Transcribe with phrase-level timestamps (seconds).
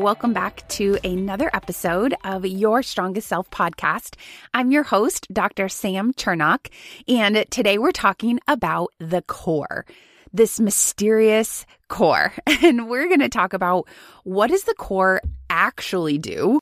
[0.00, 4.16] welcome back to another episode of Your Strongest Self podcast.
[4.54, 5.68] I'm your host, Dr.
[5.68, 6.72] Sam Chernak,
[7.06, 9.84] and today we're talking about the core,
[10.32, 12.32] this mysterious core.
[12.62, 13.88] And we're going to talk about
[14.24, 15.20] what does the core
[15.50, 16.60] actually do?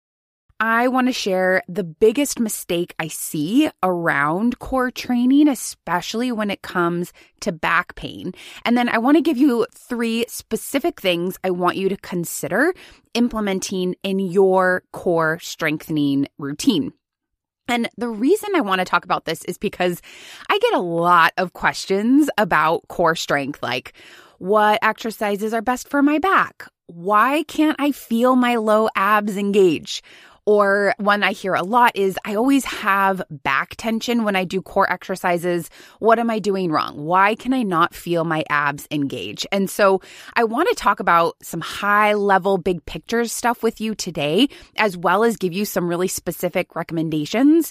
[0.61, 6.63] I want to share the biggest mistake I see around core training, especially when it
[6.63, 7.13] comes
[7.43, 8.33] to back pain.
[8.65, 12.75] And then I want to give you three specific things I want you to consider
[13.15, 16.93] implementing in your core strengthening routine.
[17.69, 20.03] And the reason I want to talk about this is because
[20.51, 23.93] I get a lot of questions about core strength, like
[24.39, 26.67] what exercises are best for my back?
[26.87, 30.03] Why can't I feel my low abs engage?
[30.49, 34.63] Or one I hear a lot is I always have back tension when I do
[34.63, 35.69] core exercises.
[35.99, 37.05] What am I doing wrong?
[37.05, 39.47] Why can I not feel my abs engage?
[39.53, 40.01] And so
[40.37, 44.97] I want to talk about some high level, big picture stuff with you today, as
[44.97, 47.71] well as give you some really specific recommendations.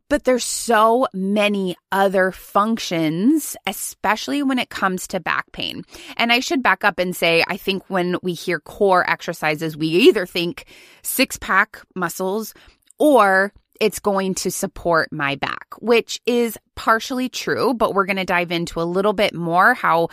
[0.09, 5.83] But there's so many other functions, especially when it comes to back pain.
[6.17, 9.87] And I should back up and say, I think when we hear core exercises, we
[9.87, 10.65] either think
[11.03, 12.53] six pack muscles
[12.97, 18.25] or it's going to support my back, which is partially true, but we're going to
[18.25, 20.09] dive into a little bit more how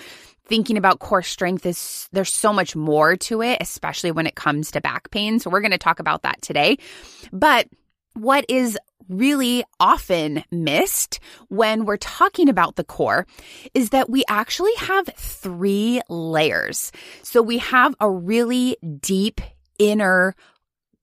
[0.51, 4.73] thinking about core strength is there's so much more to it, especially when it comes
[4.73, 5.39] to back pain.
[5.39, 6.77] So we're going to talk about that today.
[7.33, 7.69] But
[8.15, 8.77] what is
[9.09, 13.27] really often missed when we're talking about the core
[13.75, 16.91] is that we actually have three layers.
[17.23, 19.41] So we have a really deep
[19.79, 20.35] inner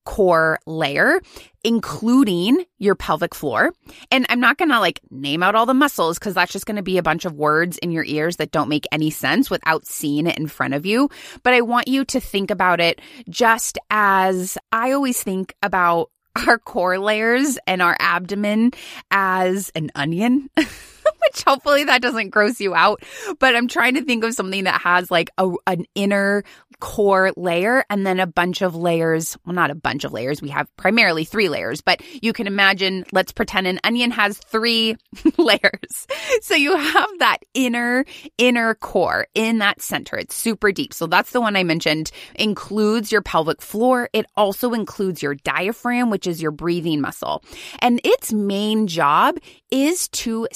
[0.08, 1.22] core layer,
[1.66, 3.74] including your pelvic floor.
[4.10, 6.78] And I'm not going to like name out all the muscles because that's just going
[6.78, 9.86] to be a bunch of words in your ears that don't make any sense without
[9.86, 11.10] seeing it in front of you.
[11.44, 16.10] But I want you to think about it just as I always think about
[16.48, 18.72] our core layers and our abdomen
[19.12, 20.50] as an onion.
[21.28, 23.04] which hopefully that doesn't gross you out.
[23.40, 26.44] But I'm trying to think of something that has like a, an inner
[26.80, 29.38] core layer and then a bunch of layers.
[29.46, 30.42] Well, not a bunch of layers.
[30.42, 34.96] We have primarily three layers, but you can imagine, let's pretend an onion has three
[35.38, 36.08] layers.
[36.42, 38.06] So you have that inner,
[38.38, 40.18] inner core in that center.
[40.18, 40.94] It's super deep.
[40.94, 44.10] So that's the one I mentioned includes your pelvic floor.
[44.14, 47.44] It also includes your diaphragm, which is your breathing muscle.
[47.80, 49.38] And its main job
[49.72, 50.48] is to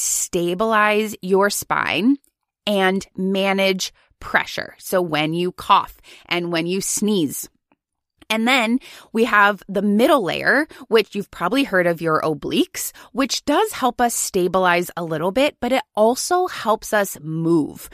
[0.52, 2.18] stabilize your spine
[2.68, 4.76] and manage pressure.
[4.80, 7.48] So when you cough and when you sneeze,
[8.30, 8.80] and then
[9.14, 14.02] we have the middle layer, which you've probably heard of your obliques, which does help
[14.02, 17.90] us stabilize a little bit, but it also helps us move.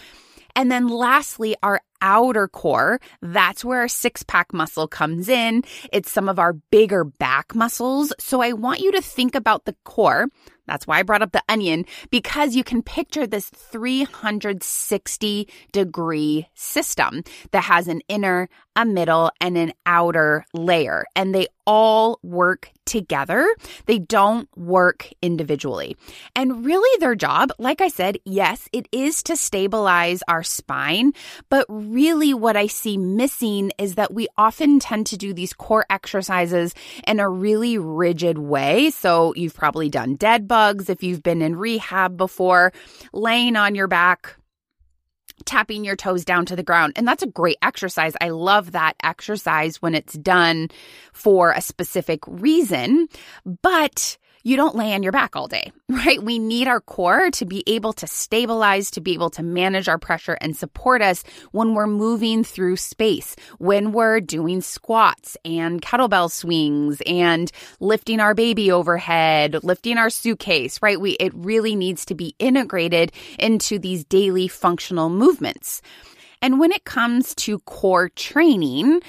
[0.55, 5.63] And then lastly, our outer core, that's where our six pack muscle comes in.
[5.93, 8.13] It's some of our bigger back muscles.
[8.19, 10.27] So I want you to think about the core
[10.67, 17.23] that's why I brought up the onion because you can picture this 360 degree system
[17.51, 23.45] that has an inner, a middle, and an outer layer, and they all work together.
[23.85, 25.97] They don't work individually.
[26.35, 31.13] And really, their job, like I said, yes, it is to stabilize our spine.
[31.49, 35.85] But really, what I see missing is that we often tend to do these core
[35.89, 36.73] exercises
[37.05, 38.91] in a really rigid way.
[38.91, 42.71] So, you've probably done dead bugs if you've been in rehab before,
[43.11, 44.36] laying on your back
[45.45, 46.93] tapping your toes down to the ground.
[46.95, 48.13] And that's a great exercise.
[48.19, 50.69] I love that exercise when it's done
[51.13, 53.07] for a specific reason.
[53.61, 54.17] But
[54.47, 56.23] you don't lay on your back all day, right?
[56.23, 59.97] We need our core to be able to stabilize, to be able to manage our
[59.97, 66.31] pressure and support us when we're moving through space, when we're doing squats and kettlebell
[66.31, 67.51] swings and
[67.81, 70.99] lifting our baby overhead, lifting our suitcase, right?
[70.99, 75.81] We, it really needs to be integrated into these daily functional movements.
[76.41, 79.01] And when it comes to core training,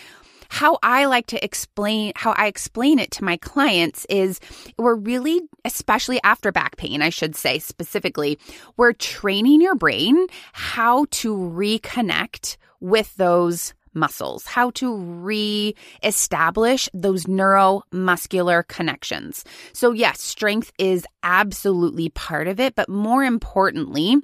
[0.49, 4.41] how I like to explain, how I explain it to my clients is
[4.79, 8.39] we're really, especially after back pain, I should say specifically,
[8.77, 18.67] we're training your brain how to reconnect with those muscles, how to re-establish those neuromuscular
[18.69, 19.45] connections.
[19.73, 24.17] So yes, strength is absolutely part of it, but more importantly,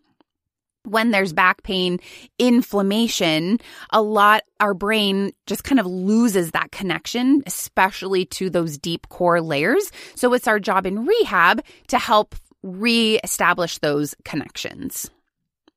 [0.84, 1.98] when there's back pain,
[2.38, 3.58] inflammation,
[3.90, 9.40] a lot, our brain just kind of loses that connection, especially to those deep core
[9.40, 9.90] layers.
[10.14, 15.10] So it's our job in rehab to help reestablish those connections.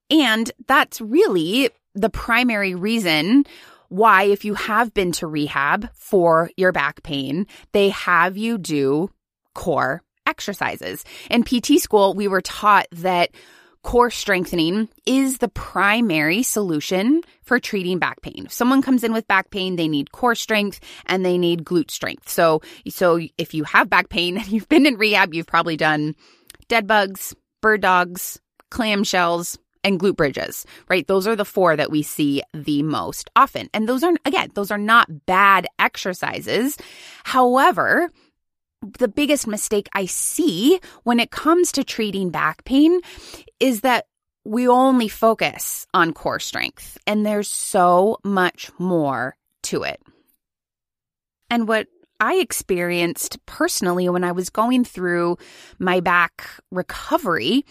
[0.10, 3.46] And that's really the primary reason
[3.90, 9.10] why, if you have been to rehab for your back pain, they have you do
[9.54, 11.06] core exercises.
[11.32, 13.32] In PT school, we were taught that
[13.88, 18.44] core strengthening is the primary solution for treating back pain.
[18.46, 21.90] If someone comes in with back pain, they need core strength and they need glute
[21.90, 22.28] strength.
[22.28, 26.16] So, so if you have back pain and you've been in rehab, you've probably done
[26.68, 28.42] dead bugs, bird dogs,
[28.72, 31.08] clamshells, and glute bridges, right?
[31.08, 33.70] Those are the four that we see the most often.
[33.74, 36.78] And those are, again, those are not bad exercises.
[37.24, 38.10] However,
[39.00, 43.02] the biggest mistake I see when it comes to treating back pain
[43.60, 44.06] is that
[44.44, 50.02] we only focus on core strength, and there's so much more to it.
[51.50, 51.88] And what
[52.20, 55.38] I experienced personally when I was going through
[55.80, 57.66] my back recovery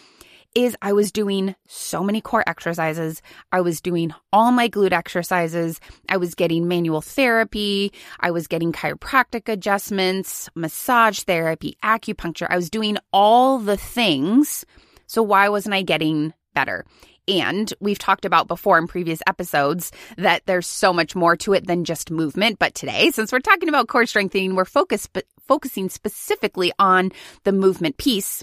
[0.57, 3.21] is I was doing so many core exercises.
[3.53, 5.79] I was doing all my glute exercises.
[6.09, 7.93] I was getting manual therapy.
[8.21, 12.47] I was getting chiropractic adjustments, massage therapy, acupuncture.
[12.49, 14.65] I was doing all the things.
[15.07, 16.87] So why wasn't I getting better?
[17.29, 21.67] And we've talked about before in previous episodes that there's so much more to it
[21.67, 22.59] than just movement.
[22.59, 27.13] But today, since we're talking about core strengthening, we're focused, but focusing specifically on
[27.45, 28.43] the movement piece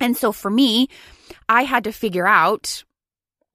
[0.00, 0.88] and so for me,
[1.48, 2.84] I had to figure out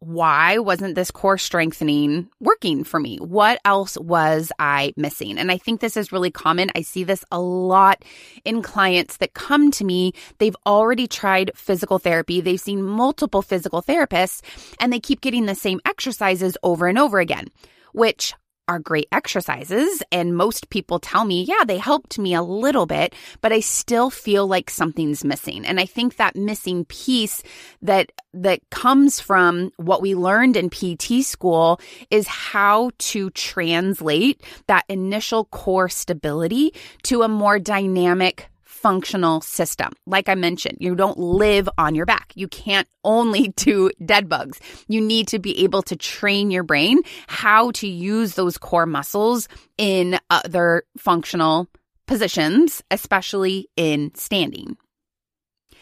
[0.01, 3.17] why wasn't this core strengthening working for me?
[3.17, 5.37] What else was I missing?
[5.37, 6.71] And I think this is really common.
[6.73, 8.05] I see this a lot
[8.45, 10.13] in clients that come to me.
[10.37, 12.39] They've already tried physical therapy.
[12.39, 14.41] They've seen multiple physical therapists
[14.79, 17.47] and they keep getting the same exercises over and over again,
[17.91, 18.33] which
[18.69, 20.03] are great exercises.
[20.11, 24.11] And most people tell me, yeah, they helped me a little bit, but I still
[24.11, 25.65] feel like something's missing.
[25.65, 27.41] And I think that missing piece
[27.81, 34.85] that, that comes from what we learned in PT school is how to translate that
[34.87, 36.71] initial core stability
[37.03, 38.49] to a more dynamic
[38.81, 39.91] functional system.
[40.05, 42.31] Like I mentioned, you don't live on your back.
[42.35, 44.59] You can't only do dead bugs.
[44.87, 49.47] You need to be able to train your brain how to use those core muscles
[49.77, 51.67] in other functional
[52.07, 54.77] positions, especially in standing.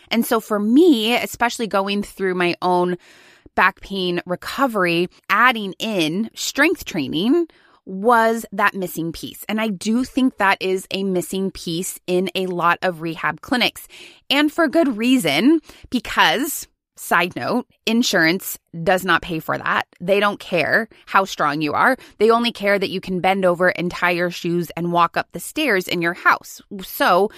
[0.10, 2.98] And so for me, especially going through my own
[3.56, 7.48] back pain recovery, adding in strength training
[7.88, 9.46] was that missing piece.
[9.48, 13.88] And I do think that is a missing piece in a lot of rehab clinics.
[14.30, 16.68] And for good reason, because
[17.00, 19.86] Side note, insurance does not pay for that.
[20.00, 21.96] They don't care how strong you are.
[22.18, 25.28] They only care that you can bend over and tie your shoes and walk up
[25.32, 26.60] the stairs in your house.
[26.82, 27.30] So,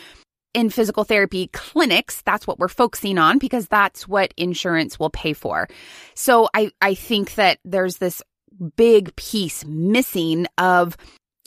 [0.53, 5.33] in physical therapy clinics, that's what we're focusing on because that's what insurance will pay
[5.33, 5.67] for.
[6.15, 8.21] So, I, I think that there's this
[8.75, 10.97] big piece missing of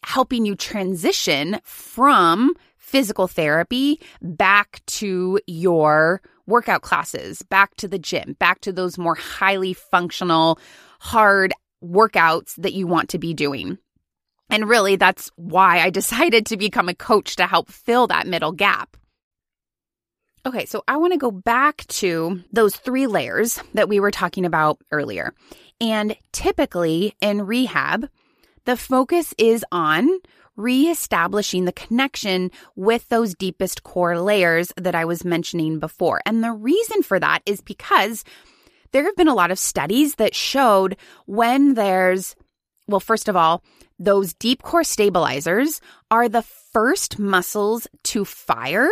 [0.05, 8.37] helping you transition from physical therapy back to your workout classes, back to the gym,
[8.39, 10.59] back to those more highly functional,
[11.01, 13.79] hard workouts that you want to be doing.
[14.51, 18.53] And really, that's why I decided to become a coach to help fill that middle
[18.53, 18.97] gap.
[20.45, 24.45] Okay, so I want to go back to those three layers that we were talking
[24.45, 25.35] about earlier.
[25.83, 28.09] And typically in rehab,
[28.67, 30.21] the focus is on
[30.55, 36.21] reestablishing the connection with those deepest core layers that I was mentioning before.
[36.25, 38.23] And the reason for that is because
[38.93, 40.97] there have been a lot of studies that showed
[41.27, 42.37] when there's,
[42.87, 43.65] well, first of all,
[43.99, 45.81] those deep core stabilizers
[46.13, 48.89] are the first muscles to fire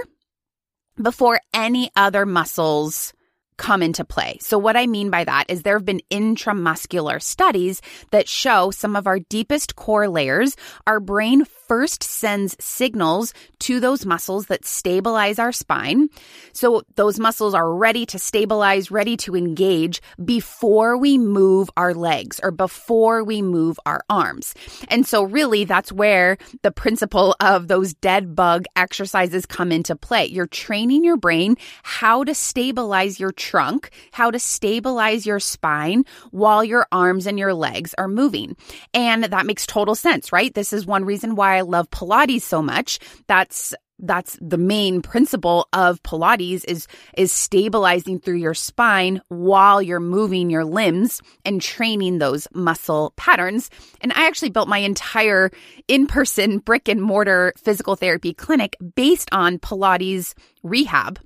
[1.00, 3.12] before any other muscles
[3.60, 4.38] come into play.
[4.40, 8.96] So what I mean by that is there have been intramuscular studies that show some
[8.96, 15.38] of our deepest core layers, our brain first sends signals to those muscles that stabilize
[15.38, 16.08] our spine.
[16.52, 22.40] So those muscles are ready to stabilize, ready to engage before we move our legs
[22.42, 24.52] or before we move our arms.
[24.88, 30.26] And so really that's where the principle of those dead bug exercises come into play.
[30.26, 36.64] You're training your brain how to stabilize your trunk, how to stabilize your spine while
[36.64, 38.56] your arms and your legs are moving.
[38.92, 40.52] And that makes total sense, right?
[40.52, 42.98] This is one reason why I love Pilates so much.
[43.26, 46.86] That's that's the main principle of Pilates is
[47.18, 53.68] is stabilizing through your spine while you're moving your limbs and training those muscle patterns.
[54.00, 55.50] And I actually built my entire
[55.86, 61.18] in-person brick and mortar physical therapy clinic based on Pilates rehab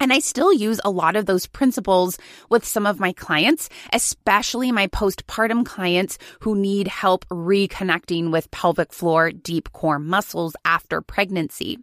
[0.00, 4.72] and I still use a lot of those principles with some of my clients, especially
[4.72, 11.78] my postpartum clients who need help reconnecting with pelvic floor deep core muscles after pregnancy.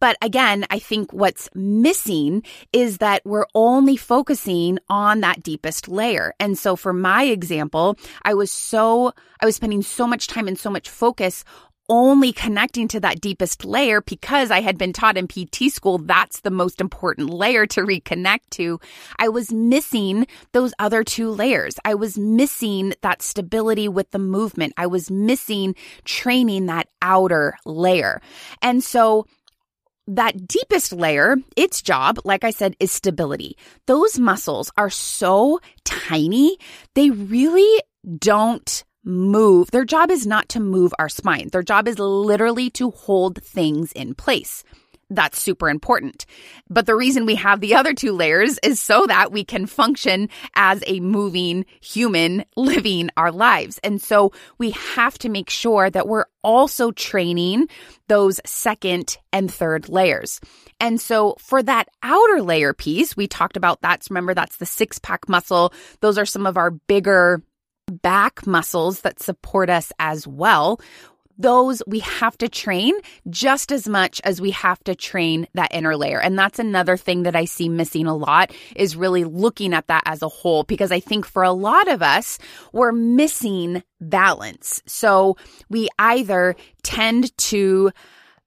[0.00, 6.34] But again, I think what's missing is that we're only focusing on that deepest layer.
[6.38, 10.58] And so for my example, I was so, I was spending so much time and
[10.58, 11.44] so much focus
[11.88, 16.40] only connecting to that deepest layer because I had been taught in PT school that's
[16.40, 18.80] the most important layer to reconnect to.
[19.18, 21.76] I was missing those other two layers.
[21.84, 24.74] I was missing that stability with the movement.
[24.76, 28.20] I was missing training that outer layer.
[28.62, 29.26] And so
[30.08, 33.56] that deepest layer, its job, like I said, is stability.
[33.86, 36.56] Those muscles are so tiny.
[36.94, 37.82] They really
[38.18, 39.70] don't move.
[39.70, 41.48] Their job is not to move our spine.
[41.50, 44.62] Their job is literally to hold things in place.
[45.10, 46.26] That's super important.
[46.68, 50.28] But the reason we have the other two layers is so that we can function
[50.54, 53.80] as a moving human living our lives.
[53.82, 57.68] And so we have to make sure that we're also training
[58.08, 60.40] those second and third layers.
[60.78, 64.98] And so for that outer layer piece, we talked about that's remember that's the six
[64.98, 65.72] pack muscle.
[66.00, 67.42] Those are some of our bigger
[68.02, 70.80] back muscles that support us as well.
[71.40, 72.94] Those we have to train
[73.30, 76.20] just as much as we have to train that inner layer.
[76.20, 80.02] And that's another thing that I see missing a lot is really looking at that
[80.04, 82.40] as a whole, because I think for a lot of us,
[82.72, 84.82] we're missing balance.
[84.86, 85.36] So
[85.70, 87.92] we either tend to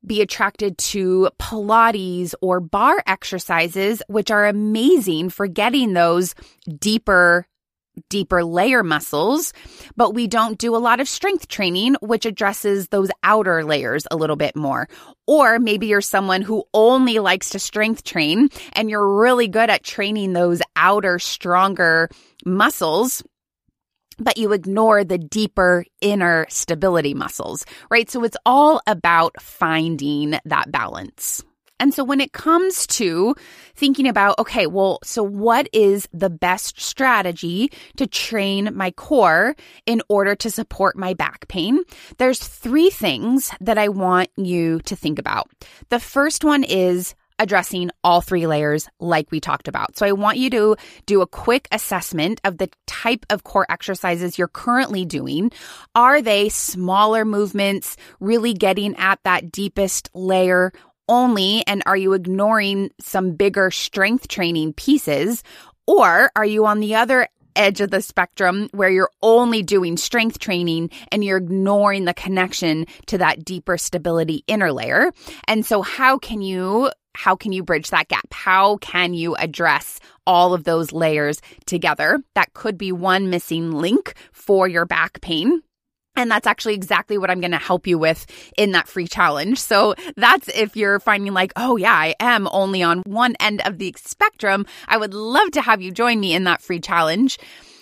[0.05, 6.35] be attracted to Pilates or barre exercises, which are amazing for getting those
[6.77, 7.47] deeper
[8.09, 9.53] deeper layer muscles,
[9.95, 14.15] but we don't do a lot of strength training, which addresses those outer layers a
[14.15, 14.87] little bit more.
[15.27, 19.83] Or maybe you're someone who only likes to strength train and you're really good at
[19.83, 22.09] training those outer, stronger
[22.45, 23.23] muscles
[24.19, 28.09] but you ignore the deeper inner stability muscles, right?
[28.09, 31.43] So it's all about finding that balance.
[31.81, 33.35] And so when it comes to
[33.75, 39.55] thinking about, okay, well, so what is the best strategy to train my core
[39.87, 41.81] in order to support my back pain?
[42.19, 45.49] There's three things that I want you to think about.
[45.89, 49.97] The first one is addressing all three layers like we talked about.
[49.97, 50.75] So I want you to
[51.07, 55.51] do a quick assessment of the type of core exercises you're currently doing.
[55.95, 60.71] Are they smaller movements, really getting at that deepest layer?
[61.11, 65.43] Only and are you ignoring some bigger strength training pieces?
[65.85, 70.39] Or are you on the other edge of the spectrum where you're only doing strength
[70.39, 75.11] training and you're ignoring the connection to that deeper stability inner layer?
[75.49, 78.33] And so how can you how can you bridge that gap?
[78.33, 82.19] How can you address all of those layers together?
[82.35, 85.61] That could be one missing link for your back pain.
[86.15, 88.25] And that's actually exactly what I'm going to help you with
[88.57, 89.59] in that free challenge.
[89.59, 93.77] So that's if you're finding like, oh yeah, I am only on one end of
[93.77, 94.65] the spectrum.
[94.87, 97.39] I would love to have you join me in that free challenge.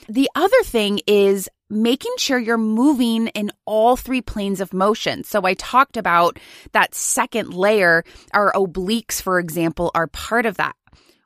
[0.07, 5.23] The other thing is making sure you're moving in all three planes of motion.
[5.23, 6.39] So I talked about
[6.71, 8.03] that second layer.
[8.33, 10.75] Our obliques, for example, are part of that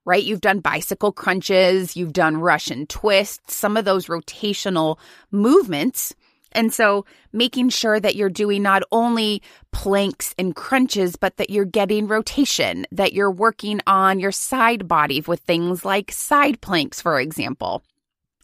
[0.06, 0.24] right?
[0.24, 4.98] You've done bicycle crunches, you've done Russian twists, some of those rotational
[5.32, 6.14] movements.
[6.54, 9.42] And so making sure that you're doing not only
[9.72, 15.22] planks and crunches, but that you're getting rotation, that you're working on your side body
[15.22, 17.84] with things like side planks, for example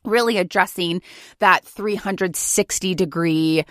[0.06, 1.02] really addressing
[1.40, 3.66] that 360 degree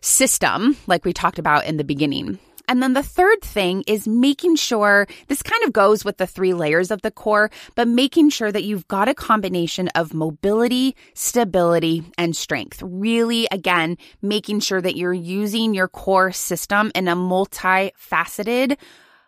[0.00, 2.38] system, like we talked about in the beginning.
[2.72, 6.54] And then the third thing is making sure this kind of goes with the three
[6.54, 12.02] layers of the core, but making sure that you've got a combination of mobility, stability,
[12.16, 12.82] and strength.
[12.82, 18.78] Really, again, making sure that you're using your core system in a multifaceted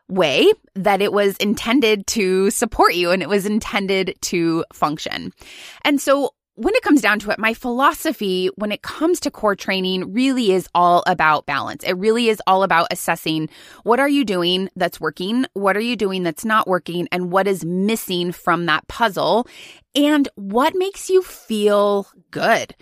[0.09, 5.35] way that it was intended to support you and it was intended to function.
[5.83, 9.57] And so when it comes down to it, my philosophy when it comes to core
[9.57, 11.83] training really is all about balance.
[11.83, 13.49] It really is all about assessing
[13.83, 15.47] what are you doing that's working?
[15.55, 17.09] What are you doing that's not working?
[17.11, 19.49] And what is missing from that puzzle?
[19.97, 22.75] And what makes you feel good?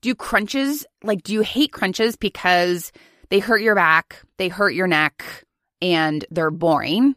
[0.00, 2.90] Do crunches, like, do you hate crunches because
[3.30, 5.24] they hurt your back, they hurt your neck,
[5.80, 7.14] and they're boring,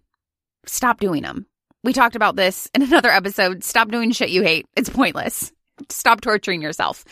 [0.67, 1.47] stop doing them.
[1.83, 3.63] We talked about this in another episode.
[3.63, 4.67] Stop doing shit you hate.
[4.75, 5.51] It's pointless.
[5.89, 7.03] Stop torturing yourself.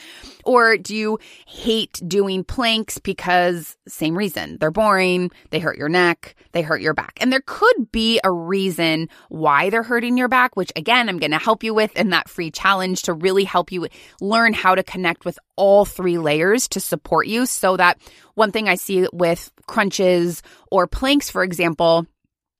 [0.45, 4.57] Or do you hate doing planks because same reason?
[4.59, 7.17] They're boring, they hurt your neck, they hurt your back.
[7.19, 11.31] And there could be a reason why they're hurting your back, which again, I'm going
[11.31, 13.87] to help you with in that free challenge to really help you
[14.21, 17.99] learn how to connect with all three layers to support you so that
[18.35, 20.41] one thing I see with crunches
[20.71, 22.07] or planks, for example,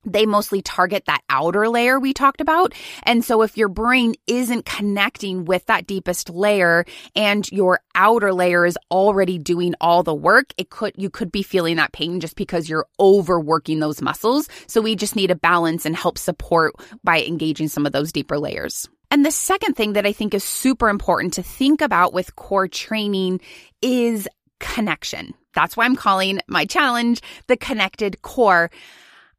[0.04, 2.74] they mostly target that outer layer we talked about.
[3.04, 6.84] And so if your brain isn't connecting with that deepest layer
[7.14, 11.42] and your outer layer is already doing all the work, it could, you could be
[11.42, 14.48] feeling that pain just because you're overworking those muscles.
[14.66, 18.38] So we just need a balance and help support by engaging some of those deeper
[18.38, 18.88] layers.
[19.10, 22.66] And the second thing that I think is super important to think about with core
[22.66, 23.40] training
[23.80, 25.34] is connection.
[25.54, 28.70] That's why I'm calling my challenge the connected core.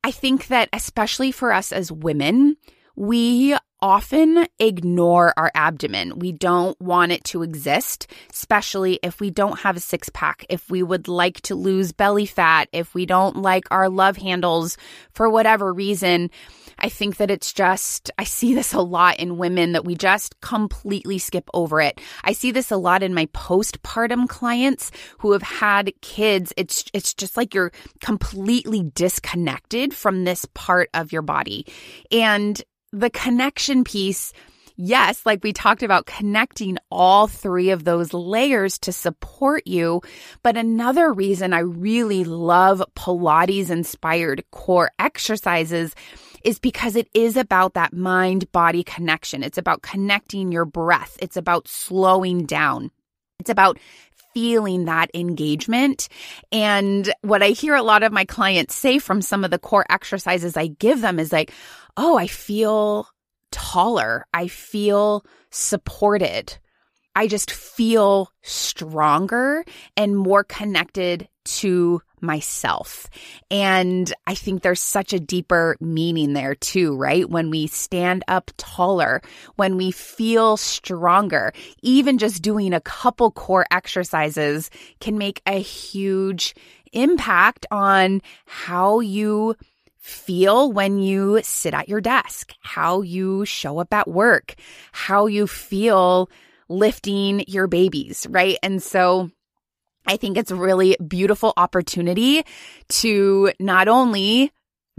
[0.05, 2.57] I think that especially for us as women,
[2.95, 6.17] we often ignore our abdomen.
[6.19, 10.69] We don't want it to exist, especially if we don't have a six pack, if
[10.69, 14.77] we would like to lose belly fat, if we don't like our love handles
[15.11, 16.29] for whatever reason.
[16.79, 20.39] I think that it's just, I see this a lot in women that we just
[20.41, 22.01] completely skip over it.
[22.23, 26.53] I see this a lot in my postpartum clients who have had kids.
[26.57, 31.65] It's, it's just like you're completely disconnected from this part of your body.
[32.11, 32.61] And
[32.95, 34.31] the connection piece,
[34.77, 40.01] yes, like we talked about connecting all three of those layers to support you.
[40.43, 45.93] But another reason I really love Pilates inspired core exercises
[46.43, 49.43] is because it is about that mind body connection.
[49.43, 51.17] It's about connecting your breath.
[51.21, 52.91] It's about slowing down.
[53.39, 53.77] It's about
[54.35, 56.09] feeling that engagement.
[56.51, 59.85] And what I hear a lot of my clients say from some of the core
[59.89, 61.51] exercises I give them is like,
[61.95, 63.07] oh, I feel
[63.51, 64.25] taller.
[64.33, 66.57] I feel supported.
[67.15, 69.63] I just feel stronger
[69.95, 73.09] and more connected to myself.
[73.49, 77.29] And I think there's such a deeper meaning there too, right?
[77.29, 79.21] When we stand up taller,
[79.55, 86.55] when we feel stronger, even just doing a couple core exercises can make a huge
[86.93, 89.55] impact on how you
[89.97, 94.55] feel when you sit at your desk, how you show up at work,
[94.91, 96.29] how you feel
[96.69, 98.57] lifting your babies, right?
[98.61, 99.31] And so
[100.07, 102.43] I think it's a really beautiful opportunity
[102.89, 104.51] to not only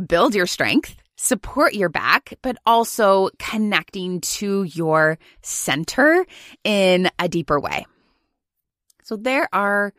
[0.05, 6.27] build your strength, support your back, but also connecting to your center
[6.65, 7.87] in a deeper way.
[9.03, 9.93] So there are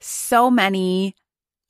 [0.00, 1.14] so many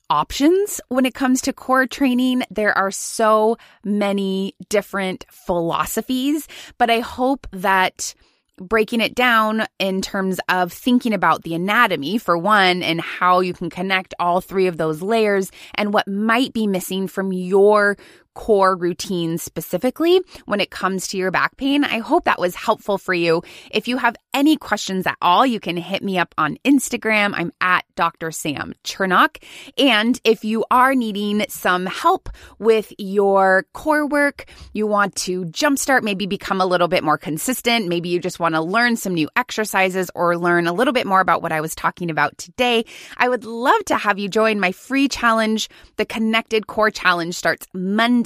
[0.09, 2.43] options when it comes to core training.
[2.49, 8.13] There are so many different philosophies, but I hope that
[8.57, 13.53] breaking it down in terms of thinking about the anatomy for one and how you
[13.53, 17.97] can connect all three of those layers and what might be missing from your
[18.37, 21.83] core routine specifically when it comes to your back pain.
[21.83, 23.41] I hope that was helpful for you.
[23.71, 27.33] If you have any questions at all, you can hit me up on Instagram.
[27.35, 28.29] I'm at Dr.
[28.29, 29.43] Sam Chernak.
[29.75, 36.03] And if you are needing some help with your core work, you want to jumpstart,
[36.03, 39.27] maybe become a little bit more consistent, maybe you just want to learn some new
[39.35, 42.85] exercises or learn a little bit more about what I was talking about today,
[43.17, 45.69] I would love to have you join my free challenge.
[45.95, 47.65] The Connected Core Challenge starts